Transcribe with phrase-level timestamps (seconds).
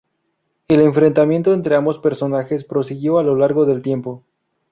[0.67, 4.23] El enfrentamiento entre ambos personajes prosiguió a lo largo del tiempo.